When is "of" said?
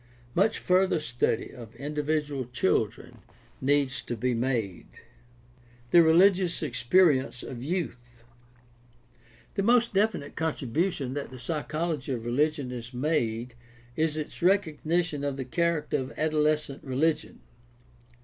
1.51-1.75, 7.43-7.61, 12.13-12.25, 15.23-15.37, 15.97-16.13